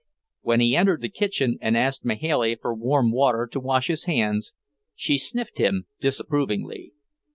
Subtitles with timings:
[0.41, 4.51] When he entered the kitchen and asked Mahailey for warm water to wash his hands,
[4.95, 6.93] she sniffed him disapprovingly.